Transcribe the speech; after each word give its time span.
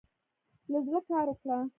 له 0.71 0.79
زړۀ 0.85 0.99
کار 1.09 1.25
وکړه. 1.31 1.57